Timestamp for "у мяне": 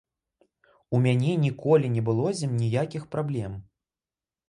0.95-1.35